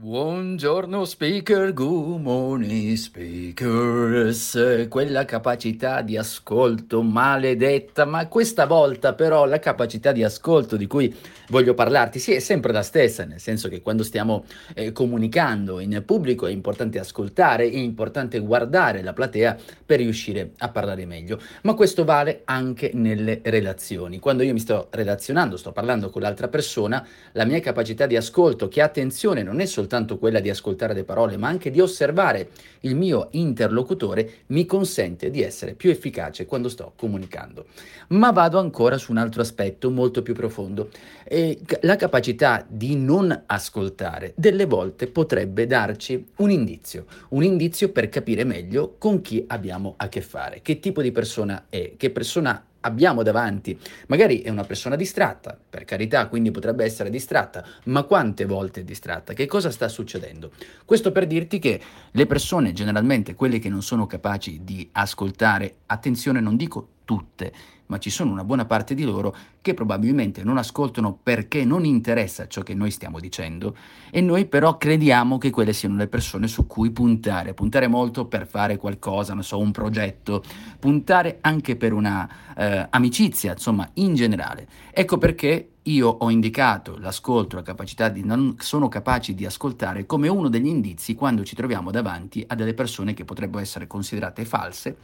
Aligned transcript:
Buongiorno 0.00 1.04
speaker, 1.04 1.72
good 1.72 2.20
morning 2.20 2.94
speakers, 2.94 4.86
quella 4.88 5.24
capacità 5.24 6.02
di 6.02 6.16
ascolto 6.16 7.02
maledetta, 7.02 8.04
ma 8.04 8.28
questa 8.28 8.66
volta 8.66 9.14
però 9.14 9.44
la 9.44 9.58
capacità 9.58 10.12
di 10.12 10.22
ascolto 10.22 10.76
di 10.76 10.86
cui 10.86 11.12
voglio 11.48 11.74
parlarti, 11.74 12.20
sì, 12.20 12.32
è 12.32 12.38
sempre 12.38 12.70
la 12.70 12.84
stessa, 12.84 13.24
nel 13.24 13.40
senso 13.40 13.68
che 13.68 13.82
quando 13.82 14.04
stiamo 14.04 14.44
eh, 14.74 14.92
comunicando 14.92 15.80
in 15.80 16.00
pubblico 16.06 16.46
è 16.46 16.52
importante 16.52 17.00
ascoltare, 17.00 17.64
è 17.64 17.76
importante 17.76 18.38
guardare 18.38 19.02
la 19.02 19.12
platea 19.12 19.56
per 19.84 19.98
riuscire 19.98 20.52
a 20.58 20.68
parlare 20.68 21.06
meglio, 21.06 21.40
ma 21.62 21.74
questo 21.74 22.04
vale 22.04 22.42
anche 22.44 22.92
nelle 22.94 23.40
relazioni. 23.42 24.20
Quando 24.20 24.44
io 24.44 24.52
mi 24.52 24.60
sto 24.60 24.86
relazionando, 24.92 25.56
sto 25.56 25.72
parlando 25.72 26.08
con 26.08 26.22
l'altra 26.22 26.46
persona, 26.46 27.04
la 27.32 27.44
mia 27.44 27.58
capacità 27.58 28.06
di 28.06 28.14
ascolto, 28.14 28.68
che 28.68 28.80
attenzione 28.80 29.42
non 29.42 29.58
è 29.58 29.64
soltanto 29.64 29.86
soltanto 29.88 30.18
quella 30.18 30.40
di 30.40 30.50
ascoltare 30.50 30.92
le 30.92 31.04
parole, 31.04 31.38
ma 31.38 31.48
anche 31.48 31.70
di 31.70 31.80
osservare 31.80 32.50
il 32.80 32.94
mio 32.94 33.28
interlocutore, 33.32 34.30
mi 34.48 34.66
consente 34.66 35.30
di 35.30 35.42
essere 35.42 35.72
più 35.72 35.88
efficace 35.88 36.44
quando 36.44 36.68
sto 36.68 36.92
comunicando. 36.94 37.64
Ma 38.08 38.30
vado 38.30 38.58
ancora 38.58 38.98
su 38.98 39.10
un 39.10 39.16
altro 39.16 39.40
aspetto 39.40 39.90
molto 39.90 40.20
più 40.20 40.34
profondo. 40.34 40.90
E 41.24 41.60
la 41.80 41.96
capacità 41.96 42.64
di 42.68 42.96
non 42.96 43.44
ascoltare 43.46 44.34
delle 44.36 44.66
volte 44.66 45.06
potrebbe 45.06 45.66
darci 45.66 46.26
un 46.36 46.50
indizio, 46.50 47.06
un 47.30 47.42
indizio 47.42 47.88
per 47.88 48.10
capire 48.10 48.44
meglio 48.44 48.96
con 48.98 49.22
chi 49.22 49.42
abbiamo 49.48 49.94
a 49.96 50.08
che 50.08 50.20
fare, 50.20 50.60
che 50.60 50.80
tipo 50.80 51.00
di 51.00 51.12
persona 51.12 51.64
è, 51.70 51.94
che 51.96 52.10
persona 52.10 52.62
abbiamo 52.80 53.22
davanti. 53.22 53.78
Magari 54.06 54.40
è 54.40 54.50
una 54.50 54.64
persona 54.64 54.96
distratta, 54.96 55.58
per 55.68 55.84
carità, 55.84 56.28
quindi 56.28 56.50
potrebbe 56.50 56.84
essere 56.84 57.10
distratta, 57.10 57.64
ma 57.84 58.02
quante 58.02 58.44
volte 58.44 58.80
è 58.80 58.84
distratta? 58.84 59.32
Che 59.32 59.46
cosa 59.46 59.70
sta 59.70 59.88
succedendo? 59.88 60.52
Questo 60.84 61.12
per 61.12 61.26
dirti 61.26 61.58
che 61.58 61.80
le 62.10 62.26
persone, 62.26 62.72
generalmente 62.72 63.34
quelle 63.34 63.58
che 63.58 63.68
non 63.68 63.82
sono 63.82 64.06
capaci 64.06 64.60
di 64.62 64.88
ascoltare, 64.92 65.76
attenzione, 65.86 66.40
non 66.40 66.56
dico 66.56 66.88
tutte, 67.08 67.52
ma 67.86 67.96
ci 67.96 68.10
sono 68.10 68.32
una 68.32 68.44
buona 68.44 68.66
parte 68.66 68.94
di 68.94 69.02
loro 69.02 69.34
che 69.62 69.72
probabilmente 69.72 70.44
non 70.44 70.58
ascoltano 70.58 71.18
perché 71.22 71.64
non 71.64 71.86
interessa 71.86 72.46
ciò 72.48 72.60
che 72.62 72.74
noi 72.74 72.90
stiamo 72.90 73.18
dicendo 73.18 73.74
e 74.10 74.20
noi 74.20 74.44
però 74.44 74.76
crediamo 74.76 75.38
che 75.38 75.48
quelle 75.48 75.72
siano 75.72 75.96
le 75.96 76.06
persone 76.06 76.48
su 76.48 76.66
cui 76.66 76.90
puntare, 76.90 77.54
puntare 77.54 77.86
molto 77.88 78.26
per 78.26 78.46
fare 78.46 78.76
qualcosa, 78.76 79.32
non 79.32 79.42
so, 79.42 79.58
un 79.58 79.70
progetto, 79.70 80.42
puntare 80.78 81.38
anche 81.40 81.76
per 81.76 81.94
una 81.94 82.28
eh, 82.54 82.86
amicizia, 82.90 83.52
insomma, 83.52 83.88
in 83.94 84.14
generale. 84.14 84.68
Ecco 84.90 85.16
perché 85.16 85.70
io 85.84 86.08
ho 86.08 86.28
indicato 86.28 86.98
l'ascolto, 86.98 87.56
la 87.56 87.62
capacità 87.62 88.10
di 88.10 88.22
non 88.22 88.56
sono 88.58 88.88
capaci 88.88 89.34
di 89.34 89.46
ascoltare 89.46 90.04
come 90.04 90.28
uno 90.28 90.50
degli 90.50 90.66
indizi 90.66 91.14
quando 91.14 91.42
ci 91.42 91.54
troviamo 91.54 91.90
davanti 91.90 92.44
a 92.46 92.54
delle 92.54 92.74
persone 92.74 93.14
che 93.14 93.24
potrebbero 93.24 93.62
essere 93.62 93.86
considerate 93.86 94.44
false 94.44 94.96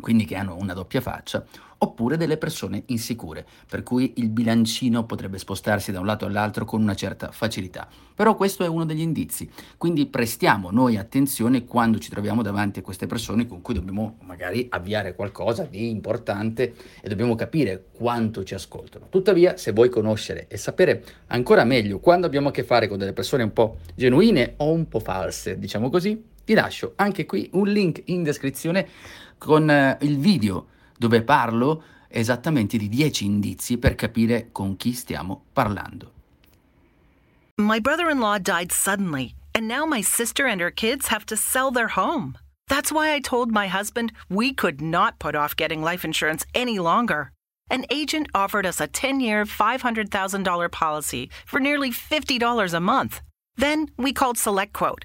quindi 0.00 0.24
che 0.24 0.36
hanno 0.36 0.56
una 0.56 0.72
doppia 0.74 1.00
faccia, 1.00 1.44
oppure 1.78 2.16
delle 2.16 2.38
persone 2.38 2.84
insicure, 2.86 3.44
per 3.68 3.82
cui 3.82 4.14
il 4.16 4.30
bilancino 4.30 5.04
potrebbe 5.04 5.38
spostarsi 5.38 5.92
da 5.92 6.00
un 6.00 6.06
lato 6.06 6.24
all'altro 6.24 6.64
con 6.64 6.80
una 6.80 6.94
certa 6.94 7.30
facilità. 7.30 7.86
Però 8.14 8.34
questo 8.36 8.64
è 8.64 8.68
uno 8.68 8.84
degli 8.84 9.00
indizi, 9.00 9.48
quindi 9.76 10.06
prestiamo 10.06 10.70
noi 10.70 10.96
attenzione 10.96 11.64
quando 11.64 11.98
ci 11.98 12.10
troviamo 12.10 12.42
davanti 12.42 12.78
a 12.78 12.82
queste 12.82 13.06
persone 13.06 13.46
con 13.46 13.60
cui 13.60 13.74
dobbiamo 13.74 14.16
magari 14.22 14.66
avviare 14.70 15.14
qualcosa 15.14 15.64
di 15.64 15.90
importante 15.90 16.74
e 17.00 17.08
dobbiamo 17.08 17.34
capire 17.34 17.86
quanto 17.92 18.44
ci 18.44 18.54
ascoltano. 18.54 19.08
Tuttavia, 19.10 19.56
se 19.56 19.72
vuoi 19.72 19.90
conoscere 19.90 20.46
e 20.48 20.56
sapere 20.56 21.04
ancora 21.28 21.64
meglio 21.64 21.98
quando 21.98 22.26
abbiamo 22.26 22.48
a 22.48 22.52
che 22.52 22.64
fare 22.64 22.88
con 22.88 22.98
delle 22.98 23.12
persone 23.12 23.42
un 23.42 23.52
po' 23.52 23.78
genuine 23.94 24.54
o 24.58 24.70
un 24.70 24.88
po' 24.88 25.00
false, 25.00 25.58
diciamo 25.58 25.90
così, 25.90 26.32
ti 26.44 26.54
lascio 26.54 26.92
anche 26.96 27.26
qui 27.26 27.48
un 27.52 27.68
link 27.68 28.02
in 28.06 28.22
descrizione 28.22 28.88
con 29.38 29.68
eh, 29.70 29.98
il 30.02 30.18
video 30.18 30.68
dove 30.96 31.22
parlo 31.22 31.82
esattamente 32.08 32.76
di 32.76 32.88
10 32.88 33.24
indizi 33.24 33.78
per 33.78 33.94
capire 33.94 34.50
con 34.52 34.76
chi 34.76 34.92
stiamo 34.92 35.44
parlando. 35.52 36.12
My 37.56 37.80
brother 37.80 38.08
in 38.10 38.18
law 38.18 38.38
died 38.38 38.72
suddenly, 38.72 39.34
and 39.52 39.66
now 39.66 39.86
my 39.86 40.02
sister 40.02 40.46
and 40.46 40.60
her 40.60 40.72
kids 40.72 41.08
have 41.08 41.24
to 41.26 41.36
sell 41.36 41.70
their 41.72 41.88
home. 41.88 42.36
That's 42.68 42.90
why 42.90 43.12
I 43.14 43.20
told 43.20 43.50
my 43.50 43.68
husband 43.68 44.12
we 44.28 44.54
could 44.54 44.80
not 44.80 45.18
put 45.18 45.34
off 45.34 45.56
getting 45.56 45.82
life 45.82 46.04
insurance 46.04 46.44
any 46.54 46.78
longer. 46.78 47.30
An 47.70 47.84
agent 47.90 48.28
offered 48.34 48.66
us 48.66 48.80
a 48.80 48.86
10 48.86 49.20
year, 49.20 49.44
$500,000 49.44 50.70
policy 50.70 51.30
for 51.46 51.60
nearly 51.60 51.90
$50 51.90 52.74
a 52.74 52.80
month. 52.80 53.20
Then 53.56 53.88
we 53.96 54.12
called 54.12 54.36
SelectQuote 54.36 55.04